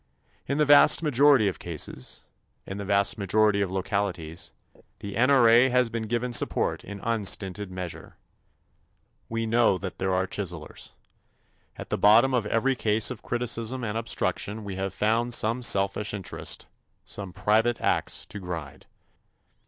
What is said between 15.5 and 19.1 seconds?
selfish interest, some private ax to grind.